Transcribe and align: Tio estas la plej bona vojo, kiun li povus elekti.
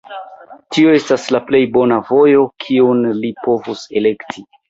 Tio 0.75 0.93
estas 0.99 1.25
la 1.35 1.41
plej 1.49 1.59
bona 1.75 1.99
vojo, 2.09 2.47
kiun 2.65 3.05
li 3.21 3.31
povus 3.45 3.87
elekti. 4.03 4.47